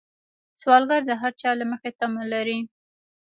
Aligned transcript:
سوالګر 0.59 1.01
د 1.07 1.11
هر 1.21 1.31
چا 1.41 1.51
له 1.59 1.65
مخې 1.71 1.89
تمه 1.99 2.23
لري 2.33 2.59